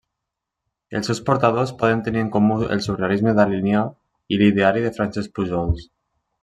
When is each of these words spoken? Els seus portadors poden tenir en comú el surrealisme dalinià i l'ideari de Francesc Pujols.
Els 0.99 1.09
seus 1.09 1.21
portadors 1.27 1.73
poden 1.83 2.01
tenir 2.09 2.21
en 2.23 2.33
comú 2.37 2.57
el 2.77 2.83
surrealisme 2.87 3.37
dalinià 3.43 3.87
i 4.37 4.43
l'ideari 4.43 4.87
de 4.89 4.97
Francesc 4.99 5.37
Pujols. 5.39 5.89